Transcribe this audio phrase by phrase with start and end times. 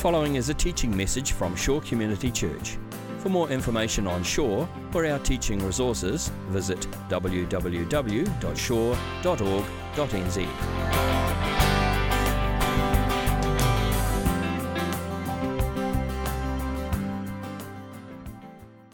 [0.00, 2.78] following is a teaching message from Shore Community Church.
[3.18, 6.80] For more information on Shore or our teaching resources, visit
[7.10, 7.90] www.shore.org.nz.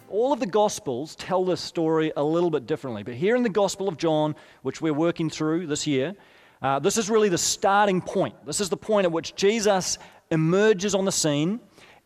[0.09, 3.05] all of the Gospels tell this story a little bit differently.
[3.05, 6.16] But here in the Gospel of John, which we're working through this year,
[6.62, 8.34] uh, this is really the starting point.
[8.47, 9.98] This is the point at which Jesus
[10.30, 11.61] emerges on the scene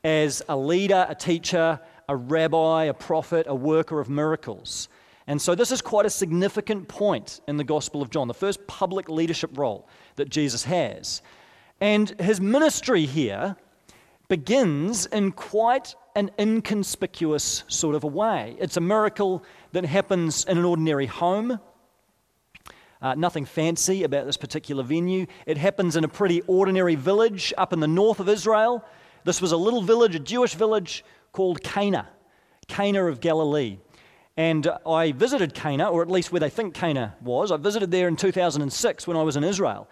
[0.04, 4.88] as a leader, a teacher, a rabbi, a prophet, a worker of miracles.
[5.26, 8.66] And so, this is quite a significant point in the Gospel of John, the first
[8.66, 11.22] public leadership role that Jesus has.
[11.80, 13.56] And his ministry here
[14.28, 18.56] begins in quite an inconspicuous sort of a way.
[18.58, 21.60] It's a miracle that happens in an ordinary home.
[23.02, 25.26] Uh, nothing fancy about this particular venue.
[25.46, 28.84] It happens in a pretty ordinary village up in the north of Israel.
[29.24, 32.08] This was a little village, a Jewish village called Cana,
[32.68, 33.78] Cana of Galilee.
[34.36, 37.52] And I visited Cana, or at least where they think Cana was.
[37.52, 39.88] I visited there in 2006 when I was in Israel.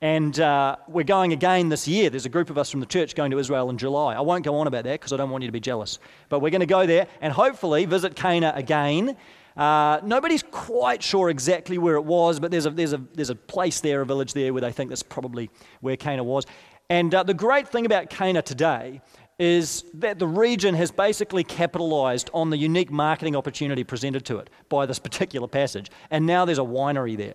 [0.00, 2.10] And uh, we're going again this year.
[2.10, 4.14] There's a group of us from the church going to Israel in July.
[4.14, 6.00] I won't go on about that because I don't want you to be jealous.
[6.28, 9.16] But we're going to go there and hopefully visit Cana again.
[9.56, 13.34] Uh, nobody's quite sure exactly where it was, but there's a, there's, a, there's a
[13.34, 15.50] place there, a village there, where they think that's probably
[15.80, 16.46] where Cana was.
[16.88, 19.00] And uh, the great thing about Cana today
[19.38, 24.50] is that the region has basically capitalized on the unique marketing opportunity presented to it
[24.68, 25.90] by this particular passage.
[26.10, 27.34] And now there's a winery there.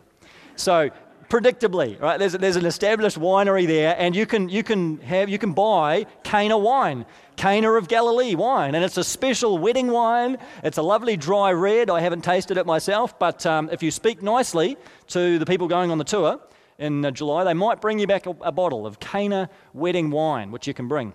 [0.55, 0.89] So
[1.29, 2.17] predictably, right?
[2.17, 6.05] There's, there's an established winery there, and you can, you can, have, you can buy
[6.23, 7.05] Cana wine,
[7.37, 10.37] Cana of Galilee wine, and it's a special wedding wine.
[10.63, 11.87] It's a lovely dry red.
[11.91, 14.75] I haven't tasted it myself, but um, if you speak nicely
[15.09, 16.39] to the people going on the tour
[16.79, 20.51] in uh, July, they might bring you back a, a bottle of Cana wedding wine,
[20.51, 21.13] which you can bring.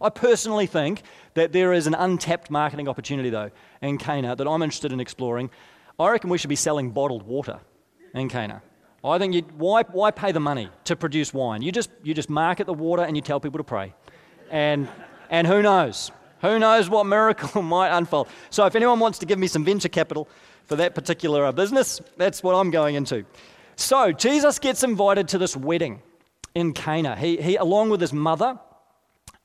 [0.00, 1.02] I personally think
[1.34, 3.50] that there is an untapped marketing opportunity, though,
[3.82, 5.50] in Cana that I'm interested in exploring.
[6.00, 7.60] I reckon we should be selling bottled water
[8.14, 8.62] in Cana.
[9.04, 11.60] I think you why, why pay the money to produce wine?
[11.60, 13.94] You just, you just market the water and you tell people to pray.
[14.50, 14.88] And,
[15.32, 16.12] and who knows?
[16.42, 18.28] Who knows what miracle might unfold?
[18.50, 20.28] So, if anyone wants to give me some venture capital
[20.66, 23.24] for that particular uh, business, that's what I'm going into.
[23.74, 26.02] So, Jesus gets invited to this wedding
[26.54, 27.16] in Cana.
[27.16, 28.60] He, he along with his mother,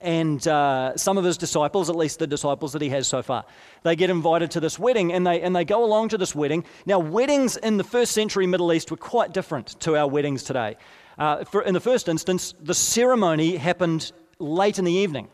[0.02, 3.46] and uh, some of his disciples, at least the disciples that he has so far,
[3.84, 6.66] they get invited to this wedding and they, and they go along to this wedding.
[6.86, 10.76] Now, weddings in the first century Middle East were quite different to our weddings today.
[11.18, 15.30] Uh, for, in the first instance, the ceremony happened late in the evening.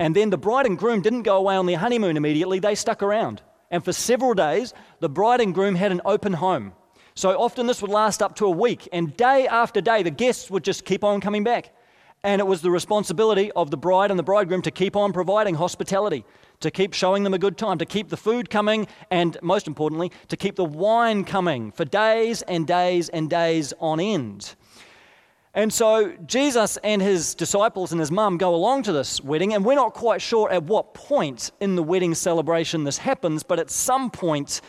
[0.00, 3.02] And then the bride and groom didn't go away on their honeymoon immediately, they stuck
[3.02, 3.42] around.
[3.70, 6.72] And for several days, the bride and groom had an open home.
[7.14, 10.50] So often this would last up to a week, and day after day, the guests
[10.50, 11.74] would just keep on coming back.
[12.22, 15.56] And it was the responsibility of the bride and the bridegroom to keep on providing
[15.56, 16.24] hospitality,
[16.60, 20.12] to keep showing them a good time, to keep the food coming, and most importantly,
[20.28, 24.54] to keep the wine coming for days and days and days on end.
[25.54, 29.64] And so Jesus and his disciples and his mum go along to this wedding, and
[29.64, 33.70] we're not quite sure at what point in the wedding celebration this happens, but at
[33.70, 34.60] some point,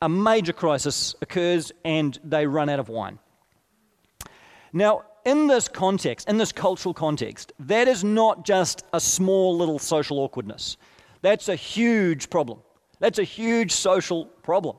[0.00, 3.18] a major crisis occurs and they run out of wine.
[4.72, 9.78] Now, in this context, in this cultural context, that is not just a small little
[9.78, 10.76] social awkwardness.
[11.20, 12.60] That's a huge problem.
[12.98, 14.76] That's a huge social problem.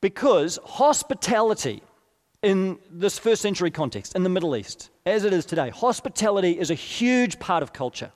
[0.00, 1.82] Because hospitality
[2.42, 6.70] in this first century context, in the Middle East, as it is today, hospitality is
[6.70, 8.12] a huge part of culture.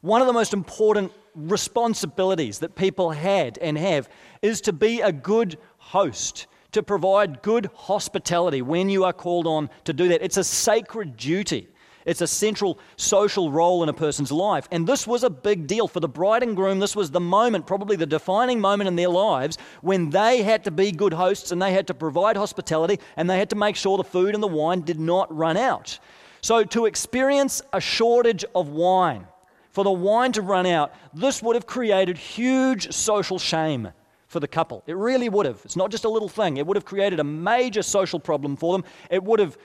[0.00, 4.08] One of the most important responsibilities that people had and have
[4.42, 9.70] is to be a good host, to provide good hospitality when you are called on
[9.84, 10.22] to do that.
[10.22, 11.68] It's a sacred duty.
[12.06, 14.68] It's a central social role in a person's life.
[14.70, 16.78] And this was a big deal for the bride and groom.
[16.78, 20.70] This was the moment, probably the defining moment in their lives, when they had to
[20.70, 23.96] be good hosts and they had to provide hospitality and they had to make sure
[23.96, 25.98] the food and the wine did not run out.
[26.42, 29.26] So, to experience a shortage of wine,
[29.72, 33.90] for the wine to run out, this would have created huge social shame
[34.26, 34.82] for the couple.
[34.86, 35.60] It really would have.
[35.64, 38.72] It's not just a little thing, it would have created a major social problem for
[38.72, 38.84] them.
[39.10, 39.58] It would have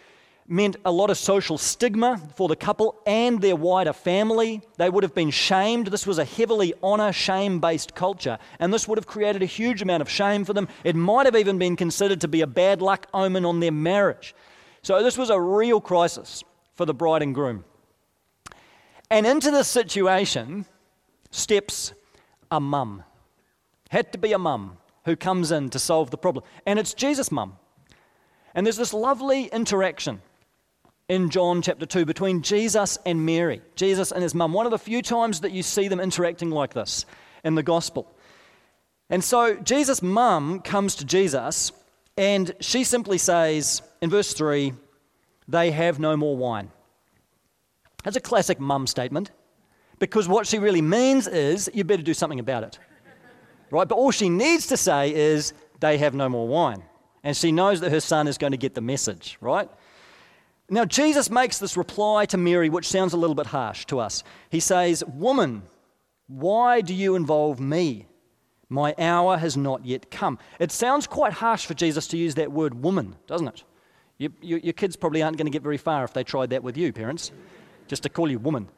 [0.47, 4.61] meant a lot of social stigma for the couple and their wider family.
[4.77, 5.87] They would have been shamed.
[5.87, 9.81] This was a heavily honor shame based culture, and this would have created a huge
[9.81, 10.67] amount of shame for them.
[10.83, 14.35] It might have even been considered to be a bad luck omen on their marriage.
[14.83, 16.43] So, this was a real crisis
[16.75, 17.65] for the bride and groom.
[19.09, 20.65] And into this situation
[21.31, 21.93] steps
[22.51, 23.03] a mum.
[23.89, 26.43] Had to be a mum who comes in to solve the problem.
[26.65, 27.57] And it's Jesus' mum.
[28.53, 30.21] And there's this lovely interaction
[31.07, 34.53] in John chapter 2 between Jesus and Mary, Jesus and his mum.
[34.53, 37.05] One of the few times that you see them interacting like this
[37.43, 38.11] in the gospel.
[39.09, 41.71] And so Jesus' mum comes to Jesus
[42.17, 44.73] and she simply says in verse 3,
[45.47, 46.71] they have no more wine.
[48.03, 49.29] That's a classic mum statement
[49.99, 52.79] because what she really means is you better do something about it.
[53.69, 53.87] Right?
[53.87, 56.83] But all she needs to say is they have no more wine.
[57.23, 59.69] And she knows that her son is going to get the message, right?
[60.69, 64.23] Now, Jesus makes this reply to Mary, which sounds a little bit harsh to us.
[64.49, 65.61] He says, Woman,
[66.27, 68.07] why do you involve me?
[68.67, 70.39] My hour has not yet come.
[70.59, 73.63] It sounds quite harsh for Jesus to use that word woman, doesn't it?
[74.17, 76.63] You, you, your kids probably aren't going to get very far if they tried that
[76.63, 77.31] with you, parents,
[77.87, 78.69] just to call you woman.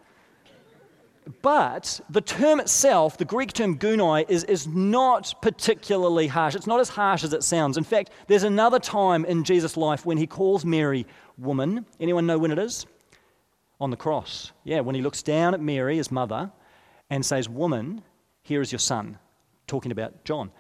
[1.42, 6.56] But the term itself, the Greek term gunai, is, is not particularly harsh.
[6.56, 7.78] It's not as harsh as it sounds.
[7.78, 11.06] In fact, there's another time in Jesus' life when he calls Mary
[11.38, 11.86] woman.
[12.00, 12.86] Anyone know when it is?
[13.80, 14.52] On the cross.
[14.64, 16.52] Yeah, when he looks down at Mary, his mother,
[17.10, 18.02] and says, Woman,
[18.44, 19.18] here is your son,
[19.68, 20.52] talking about John.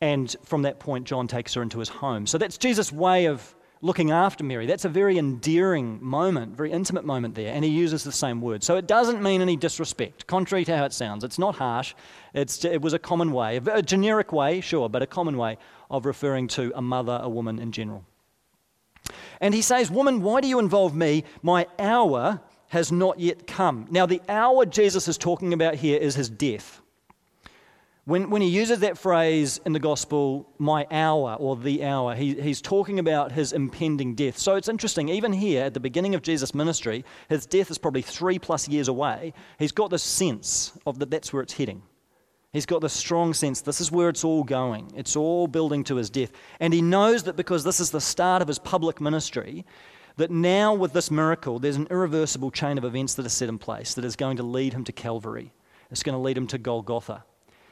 [0.00, 2.26] And from that point, John takes her into his home.
[2.26, 3.54] So that's Jesus' way of
[3.84, 4.64] looking after Mary.
[4.64, 8.64] That's a very endearing moment, very intimate moment there, and he uses the same word.
[8.64, 11.22] So it doesn't mean any disrespect, contrary to how it sounds.
[11.22, 11.94] It's not harsh,
[12.32, 15.58] it's, it was a common way, a generic way, sure, but a common way
[15.90, 18.06] of referring to a mother, a woman in general.
[19.40, 21.24] And he says, Woman, why do you involve me?
[21.42, 23.86] My hour has not yet come.
[23.90, 26.80] Now, the hour Jesus is talking about here is his death.
[28.06, 32.34] When, when he uses that phrase in the gospel, my hour or the hour, he,
[32.34, 34.36] he's talking about his impending death.
[34.36, 38.02] So it's interesting, even here at the beginning of Jesus' ministry, his death is probably
[38.02, 39.32] three plus years away.
[39.58, 41.82] He's got this sense of that that's where it's heading.
[42.54, 44.92] He's got this strong sense this is where it's all going.
[44.94, 46.30] It's all building to his death.
[46.60, 49.66] And he knows that because this is the start of his public ministry,
[50.18, 53.58] that now with this miracle, there's an irreversible chain of events that are set in
[53.58, 55.52] place that is going to lead him to Calvary.
[55.90, 57.24] It's going to lead him to Golgotha.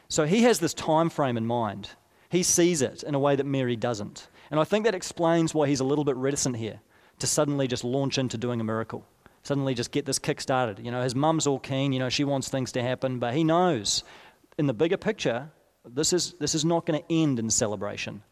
[0.08, 1.90] So he has this time frame in mind.
[2.29, 4.26] He sees it in a way that Mary doesn't.
[4.50, 6.81] And I think that explains why he's a little bit reticent here
[7.20, 9.06] to suddenly just launch into doing a miracle.
[9.44, 10.84] Suddenly just get this kick started.
[10.84, 13.44] You know, his mum's all keen, you know, she wants things to happen, but he
[13.44, 14.02] knows
[14.58, 15.50] in the bigger picture,
[15.84, 18.22] this is, this is not going to end in celebration.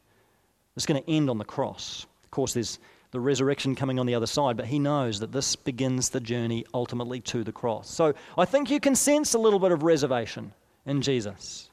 [0.76, 2.06] It's going to end on the cross.
[2.25, 2.78] Of course, there's
[3.11, 6.64] the resurrection coming on the other side, but he knows that this begins the journey
[6.72, 7.90] ultimately to the cross.
[7.90, 10.52] So I think you can sense a little bit of reservation
[10.87, 11.70] in Jesus.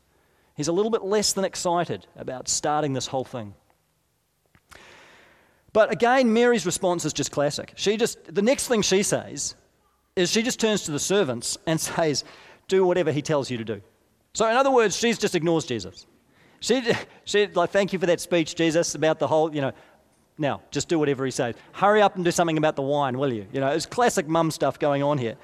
[0.56, 3.54] He's a little bit less than excited about starting this whole thing.
[5.74, 7.74] But again, Mary's response is just classic.
[7.76, 9.56] She just, the next thing she says
[10.16, 12.24] is she just turns to the servants and says,
[12.68, 13.82] Do whatever he tells you to do.
[14.38, 16.06] So, in other words, she just ignores Jesus.
[16.60, 16.84] She,
[17.26, 19.72] she, like, thank you for that speech, Jesus, about the whole, you know,
[20.38, 21.56] now, just do whatever he says.
[21.72, 23.48] Hurry up and do something about the wine, will you?
[23.52, 25.38] You know, it's classic mum stuff going on here.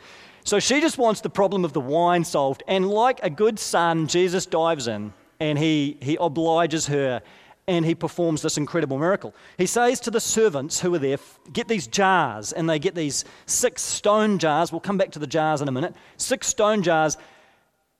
[0.44, 2.62] So she just wants the problem of the wine solved.
[2.68, 7.24] And like a good son, Jesus dives in and he, he obliges her
[7.68, 9.34] and he performs this incredible miracle.
[9.58, 11.18] He says to the servants who are there,
[11.52, 12.54] Get these jars.
[12.54, 14.72] And they get these six stone jars.
[14.72, 15.96] We'll come back to the jars in a minute.
[16.18, 17.18] Six stone jars.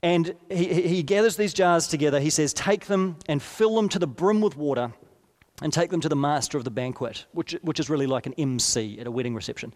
[0.04, 2.20] And he, he gathers these jars together.
[2.20, 4.94] He says, Take them and fill them to the brim with water
[5.62, 8.34] and take them to the master of the banquet, which, which is really like an
[8.34, 9.74] MC at a wedding reception.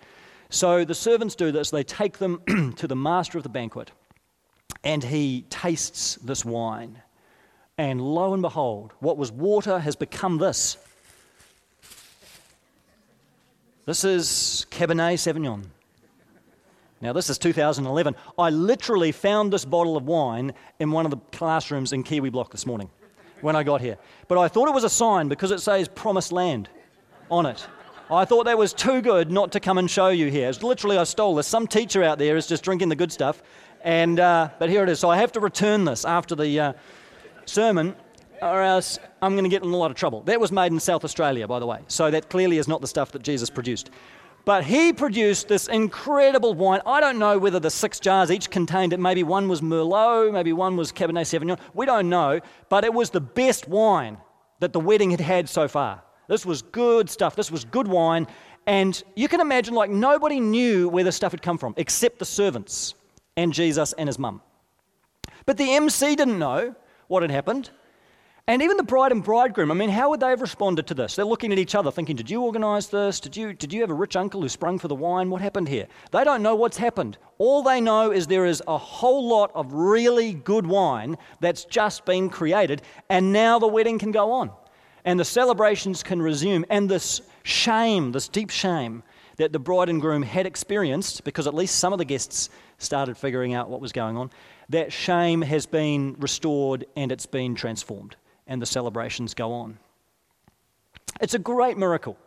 [0.50, 1.71] So the servants do this.
[1.71, 3.92] They take them to the master of the banquet,
[4.83, 7.02] and he tastes this wine.
[7.78, 10.78] And lo and behold, what was water has become this.
[13.85, 15.63] This is Cabernet Sauvignon.
[16.99, 18.16] Now, this is 2011.
[18.39, 22.51] I literally found this bottle of wine in one of the classrooms in Kiwi Block
[22.51, 22.89] this morning
[23.42, 23.97] when I got here.
[24.27, 26.69] But I thought it was a sign because it says promised land
[27.30, 27.68] on it.
[28.09, 30.49] I thought that was too good not to come and show you here.
[30.49, 31.45] It's literally, I stole this.
[31.45, 33.44] Some teacher out there is just drinking the good stuff.
[33.83, 34.99] And, uh, but here it is.
[34.99, 36.73] So I have to return this after the uh,
[37.45, 37.95] sermon,
[38.42, 40.21] or else I'm going to get in a lot of trouble.
[40.21, 41.80] That was made in South Australia, by the way.
[41.89, 43.92] So that clearly is not the stuff that Jesus produced.
[44.47, 46.80] But he produced this incredible wine.
[46.85, 48.97] I don't know whether the six jars each contained it.
[48.97, 51.59] Maybe one was Merlot, maybe one was Cabernet Sauvignon.
[51.73, 52.39] We don't know.
[52.69, 54.18] But it was the best wine
[54.61, 56.01] that the wedding had had so far.
[56.30, 57.35] This was good stuff.
[57.35, 58.25] This was good wine.
[58.68, 62.23] And you can imagine, like, nobody knew where the stuff had come from except the
[62.23, 62.95] servants
[63.35, 64.42] and Jesus and his mum.
[65.45, 66.73] But the MC didn't know
[67.09, 67.71] what had happened.
[68.49, 71.18] And even the bride and bridegroom, I mean, how would they have responded to this?
[71.18, 73.19] They're looking at each other thinking, Did you organize this?
[73.19, 75.30] Did you, did you have a rich uncle who sprung for the wine?
[75.30, 75.87] What happened here?
[76.11, 77.18] They don't know what's happened.
[77.39, 82.06] All they know is there is a whole lot of really good wine that's just
[82.06, 84.51] been created, and now the wedding can go on.
[85.04, 86.66] And the celebrations can resume.
[86.69, 89.04] And this shame, this deep shame
[89.37, 93.18] that the bride and groom had experienced, because at least some of the guests started
[93.18, 94.31] figuring out what was going on,
[94.69, 98.16] that shame has been restored and it's been transformed,
[98.47, 99.77] and the celebrations go on.
[101.21, 102.18] It's a great miracle.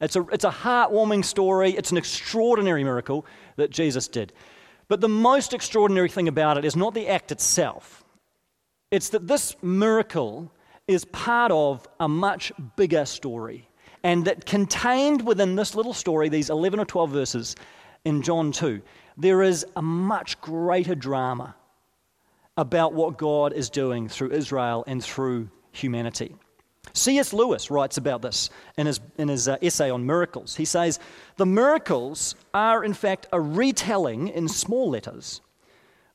[0.00, 1.70] It's a, it's a heartwarming story.
[1.70, 3.24] It's an extraordinary miracle
[3.56, 4.32] that Jesus did.
[4.88, 8.04] But the most extraordinary thing about it is not the act itself,
[8.90, 10.52] it's that this miracle
[10.86, 13.68] is part of a much bigger story.
[14.02, 17.56] And that contained within this little story, these 11 or 12 verses
[18.04, 18.82] in John 2,
[19.16, 21.54] there is a much greater drama
[22.56, 26.36] about what God is doing through Israel and through humanity.
[26.92, 27.32] C.S.
[27.32, 30.54] Lewis writes about this in his, in his uh, essay on miracles.
[30.54, 31.00] He says,
[31.36, 35.40] The miracles are, in fact, a retelling in small letters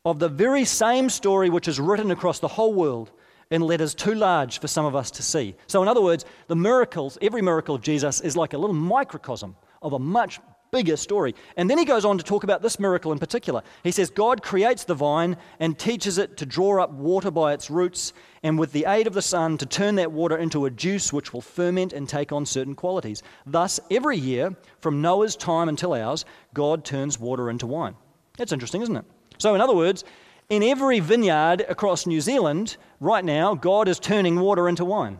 [0.05, 3.11] of the very same story which is written across the whole world
[3.51, 5.55] in letters too large for some of us to see.
[5.67, 9.55] So, in other words, the miracles, every miracle of Jesus is like a little microcosm
[9.81, 10.39] of a much
[10.71, 11.35] bigger story.
[11.57, 13.63] And then he goes on to talk about this miracle in particular.
[13.83, 17.69] He says, God creates the vine and teaches it to draw up water by its
[17.69, 21.11] roots, and with the aid of the sun, to turn that water into a juice
[21.11, 23.23] which will ferment and take on certain qualities.
[23.45, 27.95] Thus, every year, from Noah's time until ours, God turns water into wine.
[28.37, 29.05] That's interesting, isn't it?
[29.37, 30.03] So, in other words,
[30.49, 35.19] in every vineyard across New Zealand, right now, God is turning water into wine.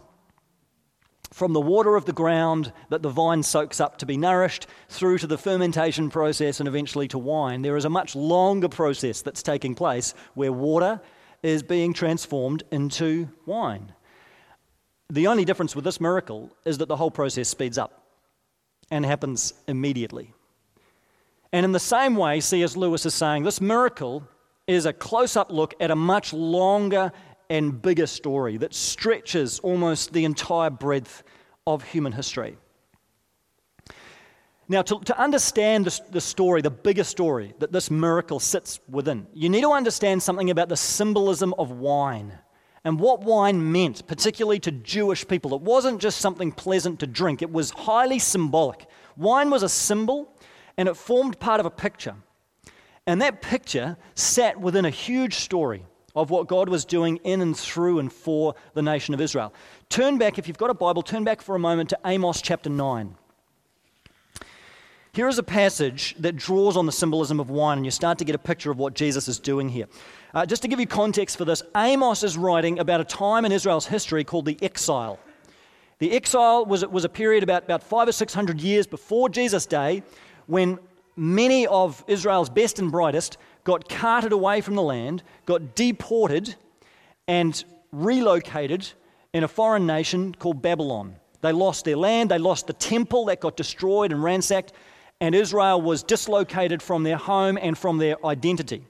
[1.32, 5.20] From the water of the ground that the vine soaks up to be nourished, through
[5.20, 9.44] to the fermentation process and eventually to wine, there is a much longer process that's
[9.44, 11.00] taking place where water
[11.44, 13.94] is being transformed into wine.
[15.12, 18.04] The only difference with this miracle is that the whole process speeds up
[18.92, 20.34] and happens immediately.
[21.52, 22.76] And in the same way, C.S.
[22.76, 24.24] Lewis is saying this miracle
[24.68, 27.12] is a close up look at a much longer
[27.50, 31.24] and bigger story that stretches almost the entire breadth
[31.66, 32.58] of human history.
[34.68, 39.26] Now, to, to understand the, the story, the bigger story that this miracle sits within,
[39.34, 42.38] you need to understand something about the symbolism of wine
[42.84, 45.56] and what wine meant, particularly to Jewish people.
[45.56, 48.86] It wasn't just something pleasant to drink, it was highly symbolic.
[49.18, 50.38] Wine was a symbol
[50.78, 52.16] and it formed part of a picture.
[53.08, 55.84] And that picture sat within a huge story
[56.16, 59.54] of what God was doing in and through and for the nation of Israel.
[59.90, 62.70] Turn back, if you've got a Bible, turn back for a moment to Amos chapter
[62.70, 63.16] 9.
[65.12, 68.26] Here is a passage that draws on the symbolism of wine, and you start to
[68.26, 69.88] get a picture of what Jesus is doing here.
[70.34, 73.52] Uh, just to give you context for this, Amos is writing about a time in
[73.52, 75.20] Israel's history called the exile.
[75.98, 79.66] The exile was, was a period about, about five or six hundred years before Jesus'
[79.66, 80.04] day
[80.46, 80.80] when
[81.16, 86.56] many of Israel's best and brightest got carted away from the land, got deported,
[87.28, 88.92] and relocated
[89.34, 91.16] in a foreign nation called Babylon.
[91.42, 94.74] They lost their land, they lost the temple that got destroyed and ransacked,
[95.22, 98.84] and Israel was dislocated from their home and from their identity.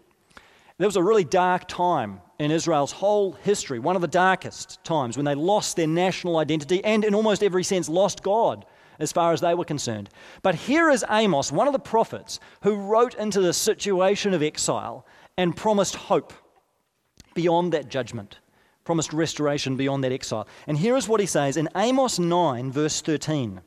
[0.77, 5.17] There was a really dark time in Israel's whole history, one of the darkest times
[5.17, 8.65] when they lost their national identity and, in almost every sense, lost God
[8.99, 10.09] as far as they were concerned.
[10.41, 15.05] But here is Amos, one of the prophets, who wrote into the situation of exile
[15.37, 16.33] and promised hope
[17.33, 18.39] beyond that judgment,
[18.83, 20.47] promised restoration beyond that exile.
[20.67, 23.61] And here is what he says in Amos 9, verse 13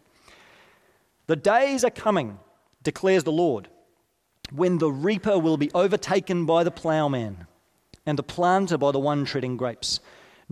[1.27, 2.39] The days are coming,
[2.83, 3.69] declares the Lord,
[4.51, 7.47] when the reaper will be overtaken by the plowman
[8.05, 10.01] and the planter by the one treading grapes.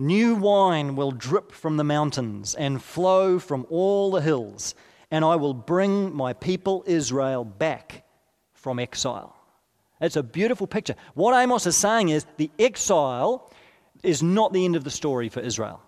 [0.01, 4.73] New wine will drip from the mountains and flow from all the hills,
[5.11, 8.03] and I will bring my people Israel back
[8.51, 9.35] from exile.
[10.01, 10.95] It's a beautiful picture.
[11.13, 13.51] What Amos is saying is the exile
[14.01, 15.79] is not the end of the story for Israel.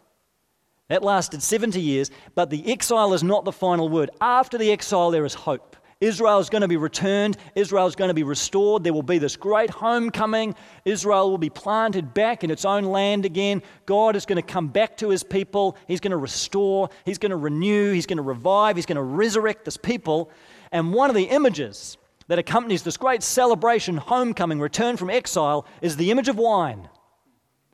[0.90, 4.12] That lasted 70 years, but the exile is not the final word.
[4.22, 5.76] After the exile, there is hope.
[6.04, 7.38] Israel is going to be returned.
[7.56, 8.84] Israel is going to be restored.
[8.84, 10.54] There will be this great homecoming.
[10.84, 13.64] Israel will be planted back in its own land again.
[13.86, 15.78] God is going to come back to his people.
[15.88, 16.90] He's going to restore.
[17.06, 17.94] He's going to renew.
[17.94, 18.76] He's going to revive.
[18.76, 20.30] He's going to resurrect this people.
[20.74, 25.96] And one of the images that accompanies this great celebration, homecoming, return from exile, is
[25.96, 26.90] the image of wine.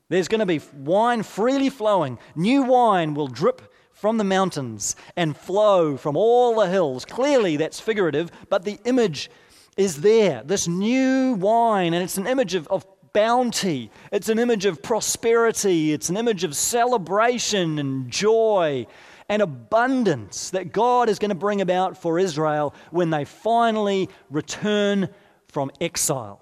[0.08, 2.18] There's going to be wine freely flowing.
[2.36, 3.69] New wine will drip
[4.00, 7.04] from the mountains and flow from all the hills.
[7.04, 9.30] Clearly, that's figurative, but the image
[9.76, 10.42] is there.
[10.42, 15.92] This new wine, and it's an image of, of bounty, it's an image of prosperity,
[15.92, 18.86] it's an image of celebration and joy
[19.28, 25.10] and abundance that God is going to bring about for Israel when they finally return
[25.48, 26.40] from exile.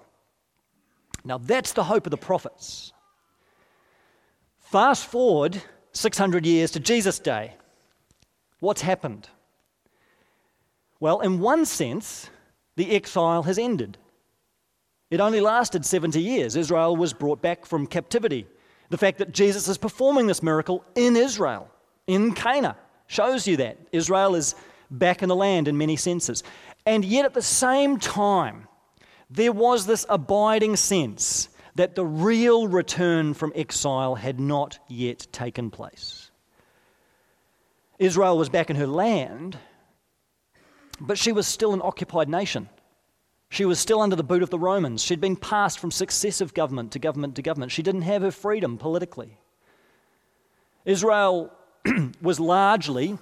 [1.25, 2.93] Now, that's the hope of the prophets.
[4.61, 5.61] Fast forward
[5.93, 7.53] 600 years to Jesus' day.
[8.59, 9.29] What's happened?
[10.99, 12.29] Well, in one sense,
[12.75, 13.97] the exile has ended.
[15.09, 16.55] It only lasted 70 years.
[16.55, 18.45] Israel was brought back from captivity.
[18.89, 21.69] The fact that Jesus is performing this miracle in Israel,
[22.07, 22.75] in Cana,
[23.07, 23.77] shows you that.
[23.91, 24.55] Israel is
[24.91, 26.43] back in the land in many senses.
[26.85, 28.67] And yet, at the same time,
[29.29, 35.71] there was this abiding sense that the real return from exile had not yet taken
[35.71, 36.29] place.
[37.97, 39.57] Israel was back in her land,
[40.99, 42.67] but she was still an occupied nation.
[43.49, 45.01] She was still under the boot of the Romans.
[45.01, 47.71] She'd been passed from successive government to government to government.
[47.71, 49.37] She didn't have her freedom politically.
[50.83, 51.49] Israel
[52.21, 53.17] was largely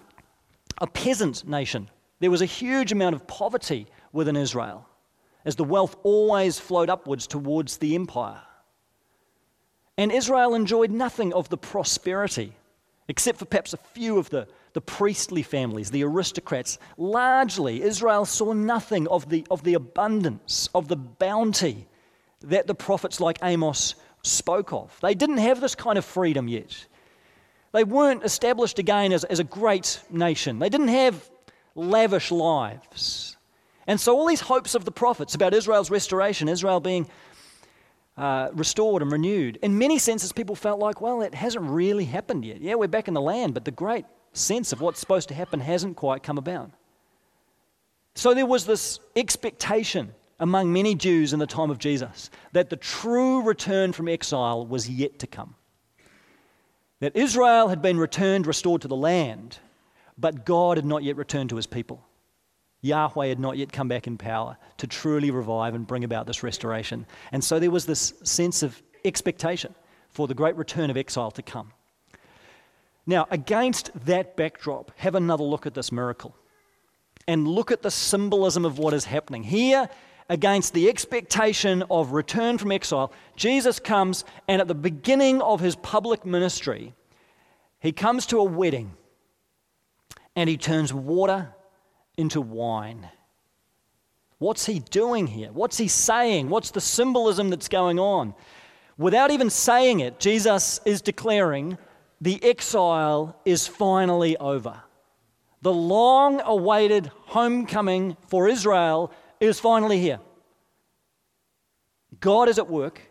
[0.79, 1.91] a peasant nation.
[2.21, 4.89] There was a huge amount of poverty within Israel
[5.45, 8.41] as the wealth always flowed upwards towards the empire.
[9.97, 12.53] And Israel enjoyed nothing of the prosperity,
[13.07, 16.77] except for perhaps a few of the the priestly families, the aristocrats.
[16.99, 21.87] Largely, Israel saw nothing of the, of the abundance, of the bounty
[22.41, 24.95] that the prophets like Amos spoke of.
[25.01, 26.85] They didn't have this kind of freedom yet.
[27.71, 30.59] They weren't established again as, as a great nation.
[30.59, 31.27] They didn't have
[31.73, 33.35] lavish lives.
[33.87, 37.07] And so, all these hopes of the prophets about Israel's restoration, Israel being
[38.17, 42.43] uh, restored and renewed, in many senses, people felt like, well, it hasn't really happened
[42.43, 42.61] yet.
[42.61, 45.59] Yeah, we're back in the land, but the great sense of what's supposed to happen
[45.59, 46.71] hasn't quite come about.
[48.15, 52.75] So there was this expectation among many Jews in the time of Jesus that the
[52.75, 55.55] true return from exile was yet to come.
[56.99, 59.59] That Israel had been returned, restored to the land,
[60.17, 62.03] but God had not yet returned to his people.
[62.87, 66.43] Yahweh had not yet come back in power to truly revive and bring about this
[66.43, 67.05] restoration.
[67.31, 69.75] And so there was this sense of expectation
[70.09, 71.71] for the great return of exile to come.
[73.05, 76.35] Now, against that backdrop, have another look at this miracle
[77.27, 79.43] and look at the symbolism of what is happening.
[79.43, 79.89] Here,
[80.29, 85.75] against the expectation of return from exile, Jesus comes and at the beginning of his
[85.77, 86.93] public ministry,
[87.79, 88.93] he comes to a wedding
[90.35, 91.53] and he turns water
[92.17, 93.07] into wine.
[94.39, 95.49] What's he doing here?
[95.51, 96.49] What's he saying?
[96.49, 98.35] What's the symbolism that's going on?
[98.97, 101.77] Without even saying it, Jesus is declaring
[102.19, 104.81] the exile is finally over.
[105.61, 110.19] The long awaited homecoming for Israel is finally here.
[112.19, 113.01] God is at work,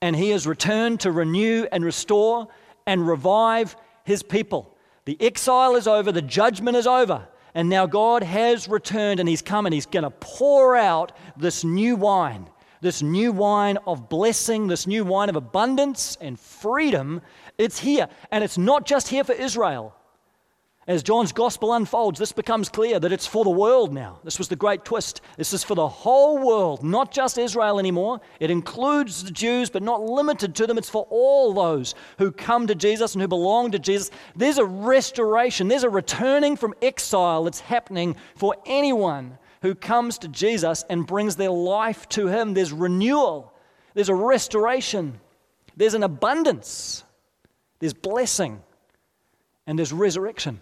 [0.00, 2.48] and He has returned to renew and restore
[2.86, 4.76] and revive His people.
[5.04, 9.42] The exile is over, the judgment is over, and now God has returned and He's
[9.42, 12.48] come and He's going to pour out this new wine,
[12.82, 17.22] this new wine of blessing, this new wine of abundance and freedom
[17.58, 18.08] it's here.
[18.30, 19.95] And it's not just here for Israel.
[20.86, 24.20] As John's gospel unfolds, this becomes clear that it's for the world now.
[24.22, 25.20] This was the great twist.
[25.36, 28.20] This is for the whole world, not just Israel anymore.
[28.38, 30.78] It includes the Jews, but not limited to them.
[30.78, 34.12] It's for all those who come to Jesus and who belong to Jesus.
[34.36, 40.28] There's a restoration, there's a returning from exile that's happening for anyone who comes to
[40.28, 42.54] Jesus and brings their life to Him.
[42.54, 43.52] There's renewal,
[43.94, 45.18] there's a restoration,
[45.76, 47.02] there's an abundance
[47.78, 48.62] there's blessing,
[49.66, 50.60] and there's resurrection.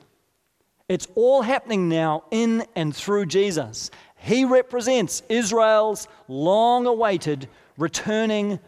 [0.89, 3.91] It's all happening now in and through Jesus.
[4.17, 8.59] He represents Israel's long awaited returning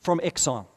[0.00, 0.68] from exile.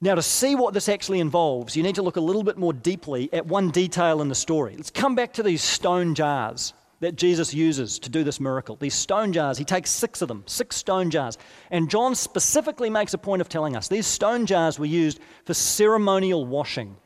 [0.00, 2.72] Now, to see what this actually involves, you need to look a little bit more
[2.72, 4.74] deeply at one detail in the story.
[4.76, 8.76] Let's come back to these stone jars that Jesus uses to do this miracle.
[8.76, 11.38] These stone jars, he takes six of them, six stone jars.
[11.70, 15.54] And John specifically makes a point of telling us these stone jars were used for
[15.54, 16.96] ceremonial washing.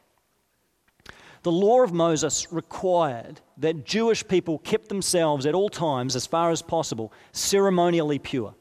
[1.43, 6.51] The law of Moses required that Jewish people kept themselves at all times, as far
[6.51, 8.55] as possible, ceremonially pure,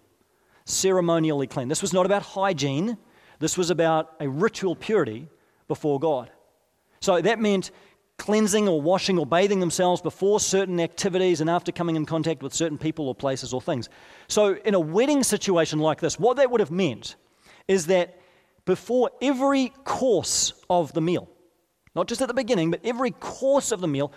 [0.65, 1.67] ceremonially clean.
[1.67, 2.97] This was not about hygiene,
[3.39, 5.27] this was about a ritual purity
[5.67, 6.31] before God.
[7.01, 7.71] So that meant
[8.17, 12.53] cleansing or washing or bathing themselves before certain activities and after coming in contact with
[12.53, 13.89] certain people or places or things.
[14.27, 17.15] So, in a wedding situation like this, what that would have meant
[17.67, 18.19] is that
[18.65, 21.29] before every course of the meal,
[21.95, 24.11] not just at the beginning, but every course of the meal,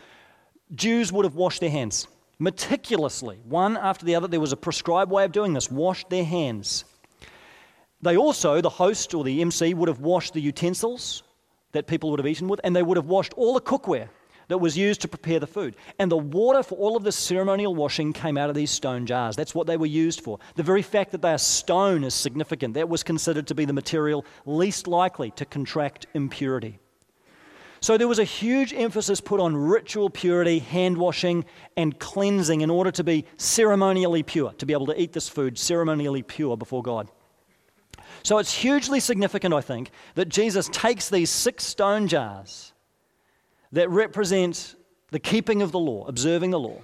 [0.74, 2.06] Jews would have washed their hands
[2.38, 4.26] meticulously, one after the other.
[4.26, 6.84] There was a prescribed way of doing this washed their hands.
[8.00, 11.22] They also, the host or the MC, would have washed the utensils
[11.70, 14.08] that people would have eaten with, and they would have washed all the cookware
[14.48, 15.76] that was used to prepare the food.
[15.98, 19.36] And the water for all of this ceremonial washing came out of these stone jars.
[19.36, 20.38] That's what they were used for.
[20.56, 22.74] The very fact that they are stone is significant.
[22.74, 26.78] That was considered to be the material least likely to contract impurity.
[27.82, 31.44] So there was a huge emphasis put on ritual purity, hand washing,
[31.76, 35.58] and cleansing in order to be ceremonially pure, to be able to eat this food
[35.58, 37.10] ceremonially pure before God.
[38.22, 42.72] So it's hugely significant, I think, that Jesus takes these six stone jars
[43.72, 44.76] that represent
[45.10, 46.82] the keeping of the law, observing the law,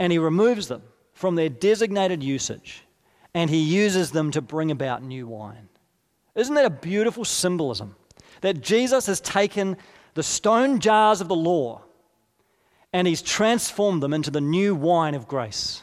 [0.00, 2.84] and he removes them from their designated usage
[3.32, 5.68] and he uses them to bring about new wine.
[6.34, 7.94] Isn't that a beautiful symbolism?
[8.44, 9.74] That Jesus has taken
[10.12, 11.80] the stone jars of the law
[12.92, 15.82] and he's transformed them into the new wine of grace.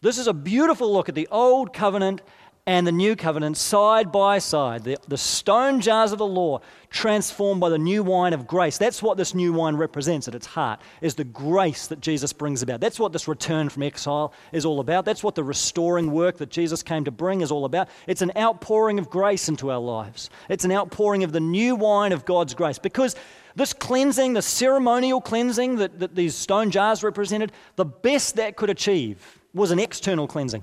[0.00, 2.20] This is a beautiful look at the old covenant
[2.68, 4.84] and the new covenant side by side.
[4.84, 8.76] The, the stone jars of the law transformed by the new wine of grace.
[8.76, 12.60] That's what this new wine represents at its heart, is the grace that Jesus brings
[12.60, 12.82] about.
[12.82, 15.06] That's what this return from exile is all about.
[15.06, 17.88] That's what the restoring work that Jesus came to bring is all about.
[18.06, 20.28] It's an outpouring of grace into our lives.
[20.50, 22.78] It's an outpouring of the new wine of God's grace.
[22.78, 23.16] Because
[23.56, 28.68] this cleansing, the ceremonial cleansing that, that these stone jars represented, the best that could
[28.68, 30.62] achieve was an external cleansing.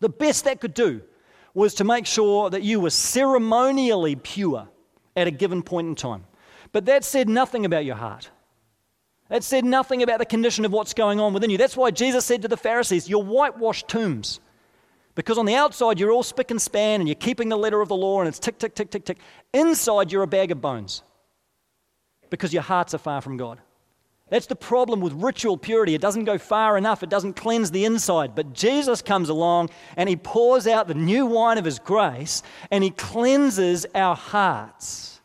[0.00, 1.02] The best that could do
[1.54, 4.68] was to make sure that you were ceremonially pure
[5.16, 6.24] at a given point in time.
[6.72, 8.30] But that said nothing about your heart.
[9.28, 11.58] That said nothing about the condition of what's going on within you.
[11.58, 14.40] That's why Jesus said to the Pharisees, You're whitewashed tombs.
[15.14, 17.88] Because on the outside, you're all spick and span and you're keeping the letter of
[17.88, 19.18] the law and it's tick, tick, tick, tick, tick.
[19.52, 21.02] Inside, you're a bag of bones
[22.30, 23.60] because your hearts are far from God.
[24.30, 25.94] That's the problem with ritual purity.
[25.94, 28.34] It doesn't go far enough, it doesn't cleanse the inside.
[28.34, 32.82] But Jesus comes along and he pours out the new wine of his grace and
[32.82, 35.20] he cleanses our hearts.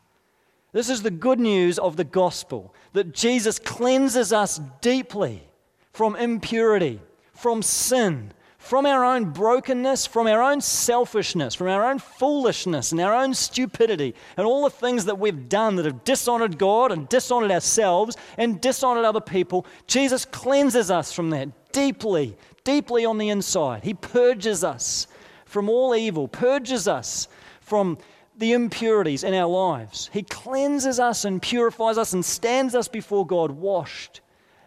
[0.73, 5.47] This is the good news of the gospel that Jesus cleanses us deeply
[5.93, 6.99] from impurity,
[7.33, 8.33] from sin,
[8.65, 13.31] from our own brokenness, from our own selfishness, from our own foolishness and our own
[13.31, 18.17] stupidity, and all the things that we've done that have dishonored God and dishonored ourselves
[18.39, 23.83] and dishonored other people, Jesus cleanses us from that deeply, deeply on the inside.
[23.83, 25.05] He purges us
[25.45, 27.27] from all evil, purges us
[27.61, 27.99] from
[28.35, 30.09] the impurities in our lives.
[30.11, 34.21] He cleanses us and purifies us and stands us before God washed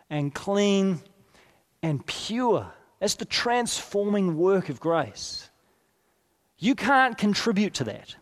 [0.08, 1.00] and clean
[1.82, 2.72] and pure.
[3.00, 5.48] That's the transforming work of grace.
[6.58, 8.16] You can't contribute to that.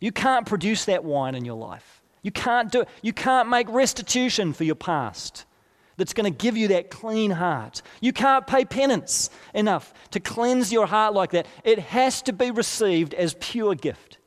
[0.00, 2.02] You can't produce that wine in your life.
[2.22, 2.88] You can't do it.
[3.02, 5.44] You can't make restitution for your past
[5.96, 7.82] that's going to give you that clean heart.
[8.00, 11.46] You can't pay penance enough to cleanse your heart like that.
[11.64, 14.18] It has to be received as pure gift.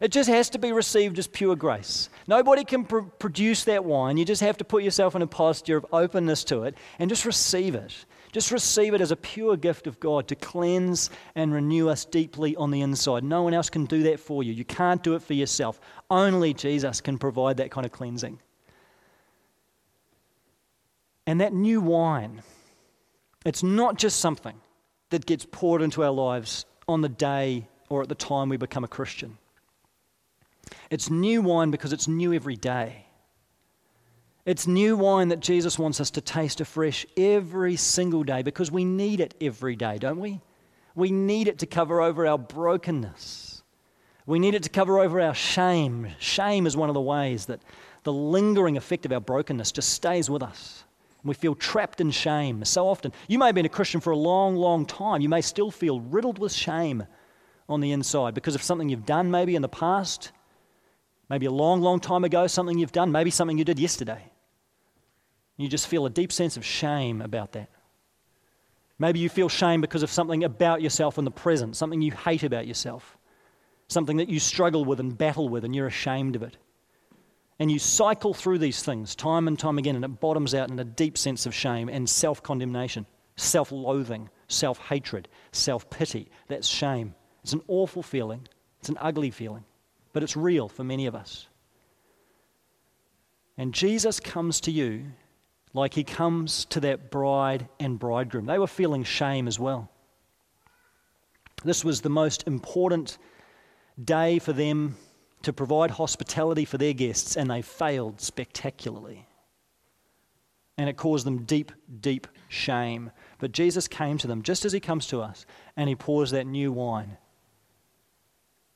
[0.00, 2.08] It just has to be received as pure grace.
[2.26, 4.16] Nobody can pr- produce that wine.
[4.16, 7.26] You just have to put yourself in a posture of openness to it and just
[7.26, 7.92] receive it.
[8.32, 12.54] Just receive it as a pure gift of God to cleanse and renew us deeply
[12.56, 13.24] on the inside.
[13.24, 14.52] No one else can do that for you.
[14.52, 15.80] You can't do it for yourself.
[16.10, 18.38] Only Jesus can provide that kind of cleansing.
[21.26, 22.42] And that new wine,
[23.44, 24.60] it's not just something
[25.10, 28.84] that gets poured into our lives on the day or at the time we become
[28.84, 29.38] a Christian.
[30.88, 33.06] It's new wine because it's new every day.
[34.50, 38.84] It's new wine that Jesus wants us to taste afresh every single day because we
[38.84, 40.40] need it every day, don't we?
[40.96, 43.62] We need it to cover over our brokenness.
[44.26, 46.08] We need it to cover over our shame.
[46.18, 47.60] Shame is one of the ways that
[48.02, 50.82] the lingering effect of our brokenness just stays with us.
[51.22, 53.12] We feel trapped in shame so often.
[53.28, 55.20] You may have been a Christian for a long, long time.
[55.20, 57.06] You may still feel riddled with shame
[57.68, 60.32] on the inside because of something you've done maybe in the past
[61.30, 64.20] Maybe a long, long time ago, something you've done, maybe something you did yesterday.
[65.60, 67.68] You just feel a deep sense of shame about that.
[68.98, 72.42] Maybe you feel shame because of something about yourself in the present, something you hate
[72.42, 73.16] about yourself,
[73.88, 76.56] something that you struggle with and battle with, and you're ashamed of it.
[77.58, 80.78] And you cycle through these things time and time again, and it bottoms out in
[80.78, 86.30] a deep sense of shame and self condemnation, self loathing, self hatred, self pity.
[86.48, 87.14] That's shame.
[87.42, 88.46] It's an awful feeling,
[88.80, 89.64] it's an ugly feeling
[90.12, 91.46] but it's real for many of us.
[93.56, 95.06] And Jesus comes to you
[95.72, 98.46] like he comes to that bride and bridegroom.
[98.46, 99.90] They were feeling shame as well.
[101.64, 103.18] This was the most important
[104.02, 104.96] day for them
[105.42, 109.26] to provide hospitality for their guests, and they failed spectacularly.
[110.76, 113.10] And it caused them deep, deep shame.
[113.38, 116.46] But Jesus came to them just as he comes to us, and he pours that
[116.46, 117.16] new wine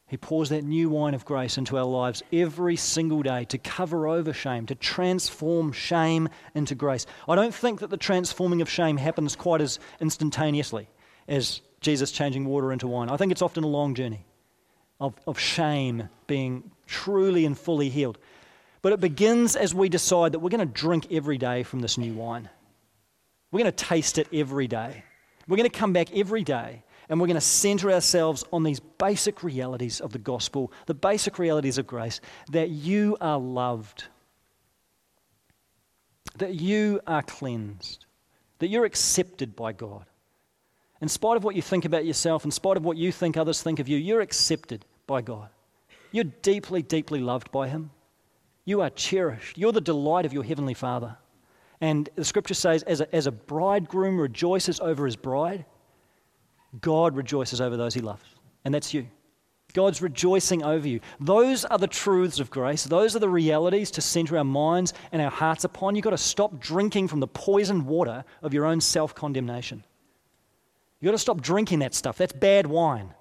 [0.06, 4.06] he pours that new wine of grace into our lives every single day to cover
[4.06, 7.06] over shame, to transform shame into grace.
[7.26, 10.88] I don't think that the transforming of shame happens quite as instantaneously
[11.26, 13.08] as Jesus changing water into wine.
[13.08, 14.24] I think it's often a long journey
[15.00, 18.18] of, of shame being truly and fully healed.
[18.82, 21.96] But it begins as we decide that we're going to drink every day from this
[21.96, 22.50] new wine.
[23.50, 25.02] We're going to taste it every day.
[25.48, 28.80] We're going to come back every day and we're going to center ourselves on these
[28.80, 34.04] basic realities of the gospel, the basic realities of grace that you are loved,
[36.38, 38.06] that you are cleansed,
[38.58, 40.06] that you're accepted by God.
[41.00, 43.62] In spite of what you think about yourself, in spite of what you think others
[43.62, 45.48] think of you, you're accepted by God.
[46.12, 47.90] You're deeply, deeply loved by Him.
[48.64, 49.58] You are cherished.
[49.58, 51.18] You're the delight of your Heavenly Father.
[51.80, 55.66] And the scripture says, as a, as a bridegroom rejoices over his bride,
[56.80, 58.24] God rejoices over those he loves.
[58.64, 59.06] And that's you.
[59.74, 61.00] God's rejoicing over you.
[61.20, 62.84] Those are the truths of grace.
[62.84, 65.96] Those are the realities to center our minds and our hearts upon.
[65.96, 69.84] You've got to stop drinking from the poisoned water of your own self condemnation.
[71.00, 72.16] You've got to stop drinking that stuff.
[72.16, 73.12] That's bad wine.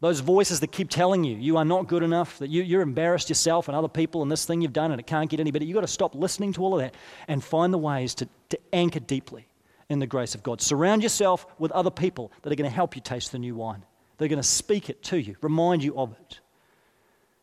[0.00, 3.28] Those voices that keep telling you you are not good enough, that you, you're embarrassed
[3.28, 5.66] yourself and other people and this thing you've done and it can't get any better.
[5.66, 6.94] You've got to stop listening to all of that
[7.28, 9.49] and find the ways to, to anchor deeply
[9.90, 10.62] in the grace of God.
[10.62, 13.84] Surround yourself with other people that are going to help you taste the new wine.
[14.16, 16.40] They're going to speak it to you, remind you of it.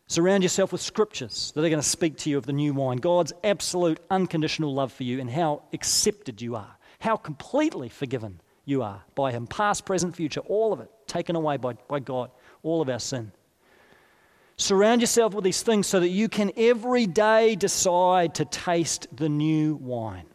[0.08, 2.96] Surround yourself with scriptures that are going to speak to you of the new wine,
[2.96, 8.82] God's absolute unconditional love for you and how accepted you are, how completely forgiven you
[8.82, 12.30] are by Him, past, present, future, all of it taken away by, by God
[12.62, 13.32] all of our sin.
[14.56, 19.28] Surround yourself with these things so that you can every day decide to taste the
[19.28, 20.26] new wine.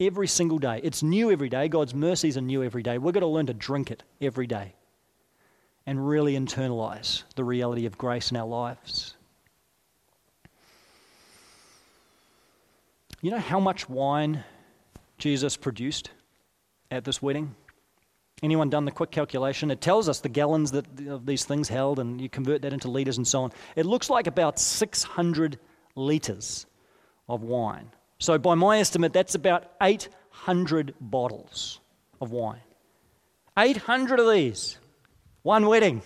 [0.00, 0.80] Every single day.
[0.82, 1.68] It's new every day.
[1.68, 2.96] God's mercies are new every day.
[2.96, 4.74] We've got to learn to drink it every day
[5.86, 9.16] and really internalize the reality of grace in our lives.
[13.20, 14.42] You know how much wine
[15.18, 16.10] Jesus produced
[16.90, 17.54] at this wedding?
[18.42, 19.70] Anyone done the quick calculation?
[19.70, 22.88] It tells us the gallons that of these things held, and you convert that into
[22.88, 23.52] liters and so on.
[23.76, 25.58] It looks like about 600
[25.94, 26.64] liters
[27.28, 27.90] of wine.
[28.20, 31.80] So, by my estimate, that's about 800 bottles
[32.20, 32.60] of wine.
[33.58, 34.78] 800 of these.
[35.42, 36.02] One wedding.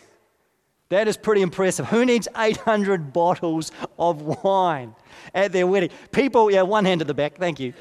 [0.90, 1.86] That is pretty impressive.
[1.86, 4.94] Who needs 800 bottles of wine
[5.34, 5.90] at their wedding?
[6.12, 7.74] People, yeah, one hand at the back, thank you.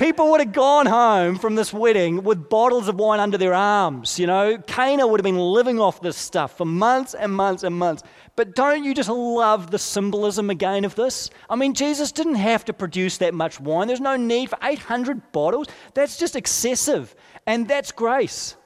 [0.00, 4.18] People would have gone home from this wedding with bottles of wine under their arms.
[4.18, 7.76] You know, Cana would have been living off this stuff for months and months and
[7.76, 8.02] months.
[8.34, 11.28] But don't you just love the symbolism again of this?
[11.50, 13.88] I mean, Jesus didn't have to produce that much wine.
[13.88, 15.68] There's no need for 800 bottles.
[15.92, 17.14] That's just excessive.
[17.46, 18.56] And that's grace.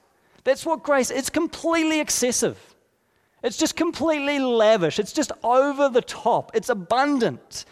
[0.45, 2.77] That's what grace It's completely excessive.
[3.43, 5.01] It's just completely lavish.
[5.01, 6.53] It's just over the top.
[6.55, 7.65] It's abundant.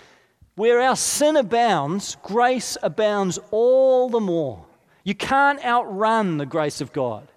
[0.55, 4.65] Where our sin abounds, grace abounds all the more.
[5.05, 7.29] You can't outrun the grace of God.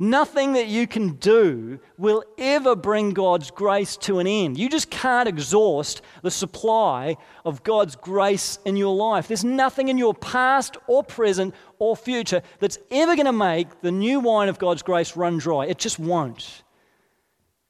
[0.00, 4.56] Nothing that you can do will ever bring God's grace to an end.
[4.56, 9.26] You just can't exhaust the supply of God's grace in your life.
[9.26, 13.90] There's nothing in your past or present or future that's ever going to make the
[13.90, 15.66] new wine of God's grace run dry.
[15.66, 16.62] It just won't.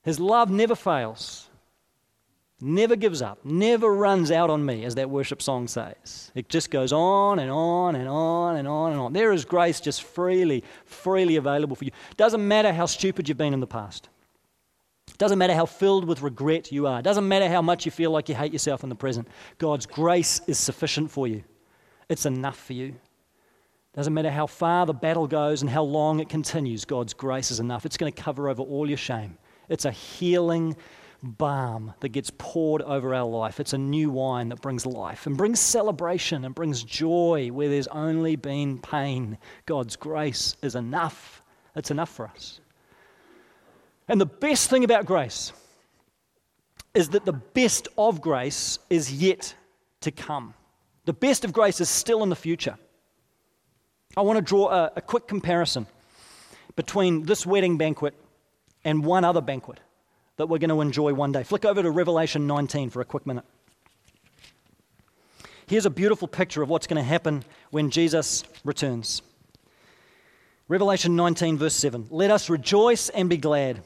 [0.02, 1.47] His love never fails
[2.60, 6.32] never gives up, never runs out on me, as that worship song says.
[6.34, 9.12] It just goes on and on and on and on and on.
[9.12, 11.92] There is grace just freely, freely available for you.
[12.16, 14.08] Doesn't matter how stupid you've been in the past.
[15.18, 17.02] Doesn't matter how filled with regret you are.
[17.02, 19.28] Doesn't matter how much you feel like you hate yourself in the present.
[19.58, 21.42] God's grace is sufficient for you.
[22.08, 22.94] It's enough for you.
[23.94, 27.58] Doesn't matter how far the battle goes and how long it continues, God's grace is
[27.58, 27.84] enough.
[27.84, 29.38] It's going to cover over all your shame.
[29.68, 30.76] It's a healing
[31.22, 33.60] balm that gets poured over our life.
[33.60, 37.88] It's a new wine that brings life and brings celebration and brings joy where there's
[37.88, 39.38] only been pain.
[39.66, 41.42] God's grace is enough.
[41.74, 42.60] It's enough for us.
[44.08, 45.52] And the best thing about grace
[46.94, 49.54] is that the best of grace is yet
[50.00, 50.54] to come.
[51.04, 52.78] The best of grace is still in the future.
[54.16, 55.86] I want to draw a, a quick comparison
[56.76, 58.14] between this wedding banquet
[58.84, 59.80] and one other banquet
[60.38, 61.42] that we're going to enjoy one day.
[61.42, 63.44] Flick over to Revelation 19 for a quick minute.
[65.66, 69.20] Here's a beautiful picture of what's going to happen when Jesus returns.
[70.68, 72.06] Revelation 19, verse 7.
[72.10, 73.82] Let us rejoice and be glad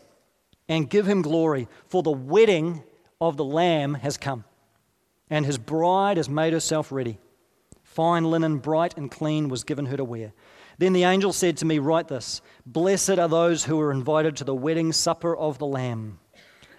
[0.69, 2.85] and give him glory, for the wedding
[3.21, 4.45] of the Lamb has come,
[5.29, 7.19] and his bride has made herself ready.
[7.83, 10.33] Fine linen, bright and clean, was given her to wear.
[10.79, 14.45] Then the angel said to me, Write this Blessed are those who are invited to
[14.45, 16.19] the wedding supper of the Lamb.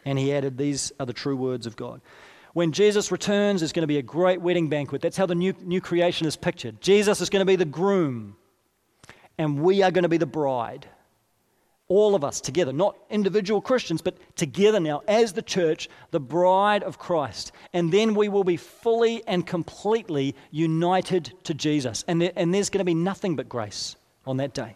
[0.06, 2.02] And he added, These are the true words of God.
[2.54, 5.02] When Jesus returns, there's going to be a great wedding banquet.
[5.02, 6.82] That's how the new, new creation is pictured.
[6.82, 8.36] Jesus is going to be the groom,
[9.38, 10.88] and we are going to be the bride.
[11.88, 16.84] All of us together, not individual Christians, but together now as the church, the bride
[16.84, 17.52] of Christ.
[17.74, 22.06] And then we will be fully and completely united to Jesus.
[22.08, 24.76] And, there, and there's going to be nothing but grace on that day.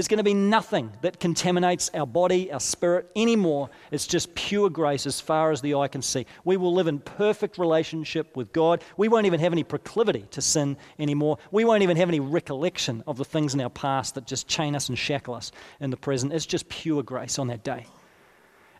[0.00, 3.68] There's going to be nothing that contaminates our body, our spirit anymore.
[3.90, 6.24] It's just pure grace as far as the eye can see.
[6.42, 8.82] We will live in perfect relationship with God.
[8.96, 11.36] We won't even have any proclivity to sin anymore.
[11.50, 14.74] We won't even have any recollection of the things in our past that just chain
[14.74, 16.32] us and shackle us in the present.
[16.32, 17.84] It's just pure grace on that day.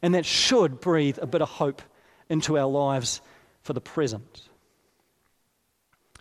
[0.00, 1.82] And that should breathe a bit of hope
[2.30, 3.20] into our lives
[3.60, 4.48] for the present.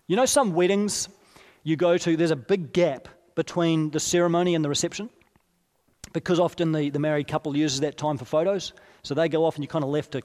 [0.07, 1.07] You know, some weddings
[1.63, 3.07] you go to, there's a big gap
[3.39, 5.09] between the ceremony and the reception
[6.11, 8.73] because often the, the married couple uses that time for photos.
[9.01, 10.21] So they go off and you're kind of left to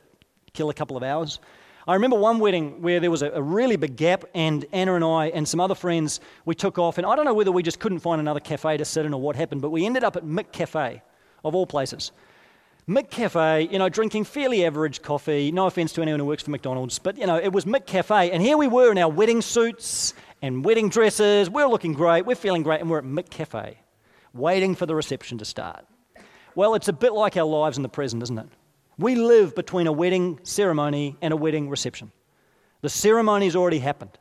[0.53, 1.39] kill a couple of hours.
[1.87, 5.05] I remember one wedding where there was a, a, really big gap, and Anna and
[5.05, 6.99] I and some other friends, we took off.
[6.99, 9.21] And I don't know whether we just couldn't find another cafe to sit in or
[9.21, 11.01] what happened, but we ended up at McCafe,
[11.45, 12.11] of all places.
[12.89, 15.53] McCafe, you know, drinking fairly average coffee.
[15.53, 18.33] No offense to anyone who works for McDonald's, but, you know, it was McCafe.
[18.33, 20.15] And here we were in our wedding suits
[20.45, 21.49] and wedding dresses.
[21.49, 23.77] We're looking great, we're feeling great, and we're at McCafe,
[24.35, 25.87] waiting for the reception to start.
[26.55, 28.49] Well, it's a bit like our lives in the present, isn't it?
[28.99, 32.13] We live between a wedding ceremony and a wedding reception.
[32.83, 34.19] The ceremony's already happened.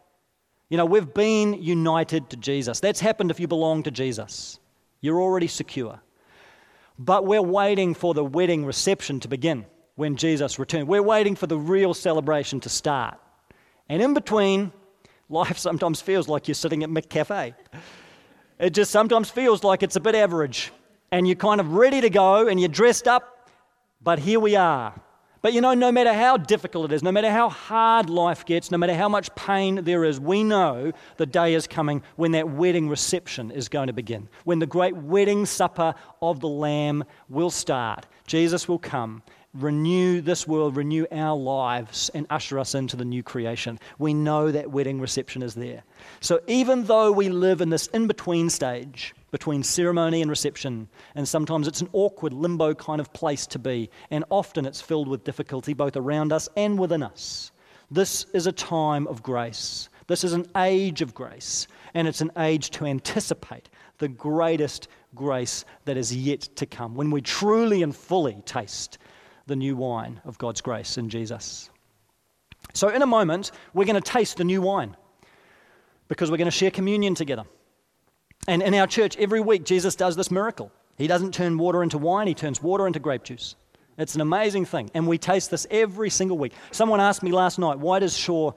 [0.70, 2.80] You know, we've been united to Jesus.
[2.80, 4.60] That's happened if you belong to Jesus.
[5.02, 6.00] You're already secure.
[6.98, 10.88] But we're waiting for the wedding reception to begin when Jesus returns.
[10.88, 13.20] We're waiting for the real celebration to start.
[13.90, 14.72] And in between,
[15.34, 17.56] life sometimes feels like you're sitting at McCafe.
[18.60, 20.72] It just sometimes feels like it's a bit average.
[21.12, 23.50] And you're kind of ready to go and you're dressed up,
[24.02, 24.94] but here we are.
[25.42, 28.72] But you know, no matter how difficult it is, no matter how hard life gets,
[28.72, 32.50] no matter how much pain there is, we know the day is coming when that
[32.50, 37.50] wedding reception is going to begin, when the great wedding supper of the Lamb will
[37.50, 38.06] start.
[38.26, 39.22] Jesus will come
[39.54, 43.80] renew this world, renew our lives, and usher us into the new creation.
[44.00, 45.84] We know that wedding reception is there.
[46.22, 51.28] So even though we live in this in between stage between ceremony and reception, and
[51.28, 55.24] sometimes it's an awkward limbo kind of place to be, and often it's filled with
[55.24, 57.52] difficulty both around us and within us,
[57.90, 59.90] this is a time of grace.
[60.06, 65.66] This is an age of grace, and it's an age to anticipate the greatest grace
[65.86, 69.00] that is yet to come when we truly and fully taste
[69.48, 71.70] the new wine of God's grace in Jesus.
[72.74, 74.96] So, in a moment, we're going to taste the new wine
[76.08, 77.44] because we're going to share communion together.
[78.48, 80.72] And in our church, every week, Jesus does this miracle.
[80.98, 83.56] He doesn't turn water into wine, he turns water into grape juice.
[83.98, 84.90] It's an amazing thing.
[84.94, 86.54] And we taste this every single week.
[86.72, 88.56] Someone asked me last night, why does Shore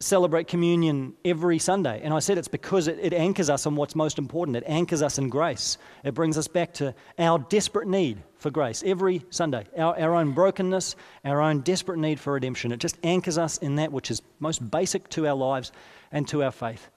[0.00, 2.00] celebrate communion every Sunday.
[2.02, 4.56] And I said it's because it, it, anchors us on what's most important.
[4.56, 5.78] It anchors us in grace.
[6.04, 10.32] It brings us back to our desperate need for grace every Sunday, our, our own
[10.32, 12.72] brokenness, our own desperate need for redemption.
[12.72, 15.72] It just anchors us in that which is most basic to our lives
[16.12, 16.90] and to our faith.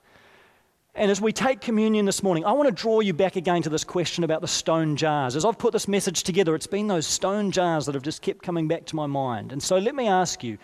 [0.94, 3.70] And as we take communion this morning, I want to draw you back again to
[3.70, 5.36] this question about the stone jars.
[5.36, 8.42] As I've put this message together, it's been those stone jars that have just kept
[8.42, 9.52] coming back to my mind.
[9.52, 10.58] And so let me ask you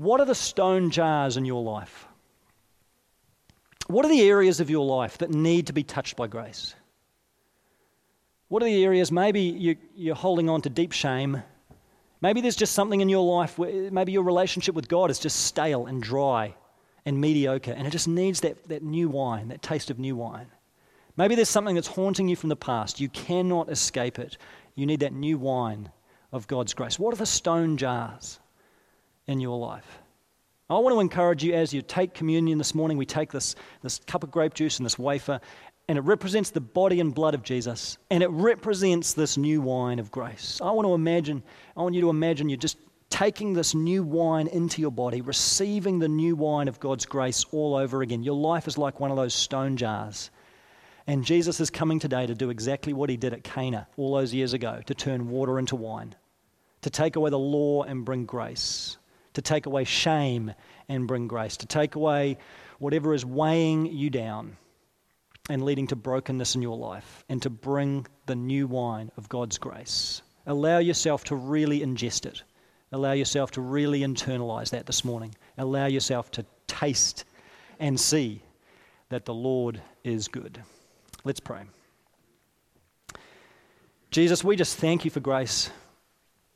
[0.00, 2.06] what are the stone jars in your life?
[3.86, 6.74] What are the areas of your life that need to be touched by grace?
[8.48, 11.42] What are the areas maybe you, you're holding on to deep shame?
[12.22, 15.44] Maybe there's just something in your life where maybe your relationship with God is just
[15.44, 16.54] stale and dry
[17.04, 20.46] and mediocre, and it just needs that, that new wine, that taste of new wine.
[21.18, 23.00] Maybe there's something that's haunting you from the past.
[23.00, 24.38] You cannot escape it.
[24.76, 25.90] You need that new wine
[26.32, 26.98] of God's grace.
[26.98, 28.39] What are the stone jars?
[29.30, 30.00] In your life.
[30.68, 34.00] I want to encourage you as you take communion this morning, we take this, this
[34.06, 35.40] cup of grape juice and this wafer,
[35.88, 39.98] and it represents the body and blood of Jesus, and it represents this new wine
[40.00, 40.60] of grace.
[40.62, 41.42] I want to imagine,
[41.76, 42.76] I want you to imagine you're just
[43.08, 47.76] taking this new wine into your body, receiving the new wine of God's grace all
[47.76, 48.22] over again.
[48.24, 50.30] Your life is like one of those stone jars.
[51.06, 54.34] And Jesus is coming today to do exactly what he did at Cana all those
[54.34, 56.14] years ago to turn water into wine,
[56.82, 58.96] to take away the law and bring grace
[59.34, 60.52] to take away shame
[60.88, 62.38] and bring grace, to take away
[62.78, 64.56] whatever is weighing you down
[65.48, 69.58] and leading to brokenness in your life, and to bring the new wine of God's
[69.58, 70.22] grace.
[70.46, 72.42] Allow yourself to really ingest it.
[72.92, 75.34] Allow yourself to really internalize that this morning.
[75.58, 77.24] Allow yourself to taste
[77.78, 78.42] and see
[79.08, 80.62] that the Lord is good.
[81.24, 81.62] Let's pray.
[84.10, 85.70] Jesus, we just thank you for grace.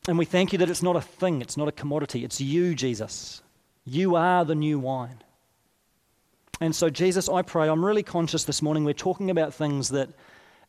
[0.07, 2.25] And we thank you that it's not a thing, it's not a commodity.
[2.25, 3.43] It's you, Jesus.
[3.85, 5.23] You are the new wine.
[6.61, 10.11] And so, Jesus, I pray, I'm really conscious this morning we're talking about things that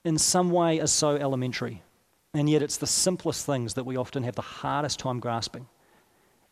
[0.04, 1.82] in some way are so elementary.
[2.34, 5.68] And yet, it's the simplest things that we often have the hardest time grasping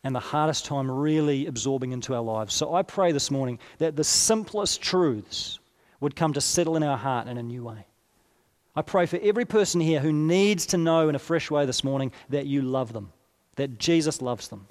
[0.02, 2.54] and the hardest time really absorbing into our lives.
[2.54, 5.58] So I pray this morning that the simplest truths
[6.00, 7.86] would come to settle in our heart in a new way.
[8.76, 11.84] I pray for every person here who needs to know in a fresh way this
[11.84, 13.12] morning that you love them,
[13.56, 14.66] that Jesus loves them,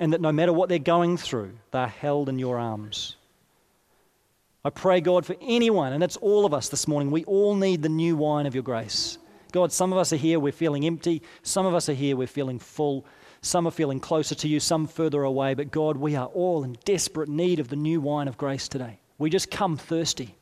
[0.00, 3.16] and that no matter what they're going through, they're held in your arms.
[4.64, 7.82] I pray, God, for anyone, and it's all of us this morning, we all need
[7.82, 9.18] the new wine of your grace.
[9.52, 11.22] God, some of us are here, we're feeling empty.
[11.42, 13.04] Some of us are here, we're feeling full.
[13.42, 15.54] Some are feeling closer to you, some further away.
[15.54, 18.98] But God, we are all in desperate need of the new wine of grace today.
[19.18, 20.34] We just come thirsty.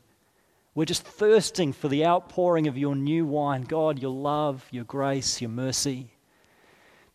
[0.73, 3.63] We're just thirsting for the outpouring of your new wine.
[3.63, 6.11] God, your love, your grace, your mercy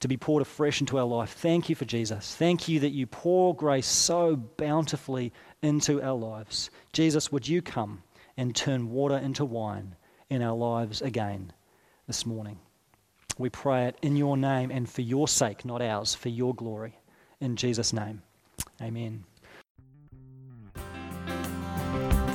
[0.01, 1.33] to be poured afresh into our life.
[1.33, 2.35] Thank you for Jesus.
[2.35, 5.33] Thank you that you pour grace so bountifully
[5.63, 6.71] into our lives.
[6.93, 8.03] Jesus, would you come
[8.37, 9.97] and turn water into wine
[10.29, 11.53] in our lives again
[12.07, 12.59] this morning?
[13.39, 16.99] We pray it in your name and for your sake, not ours, for your glory.
[17.41, 18.23] In Jesus' name,
[18.81, 19.25] amen.